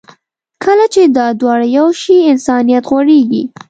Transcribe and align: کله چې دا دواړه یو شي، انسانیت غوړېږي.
کله 0.63 0.85
چې 0.93 1.01
دا 1.17 1.27
دواړه 1.39 1.67
یو 1.77 1.87
شي، 2.01 2.17
انسانیت 2.33 2.83
غوړېږي. 2.89 3.43